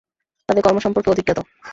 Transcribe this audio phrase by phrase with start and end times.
[0.49, 1.39] তাদের কর্ম সম্পর্কে অধিক জ্ঞাত।